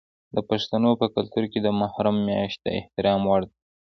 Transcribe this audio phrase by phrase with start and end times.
[0.35, 3.53] د پښتنو په کلتور کې د محرم میاشت د احترام وړ ده.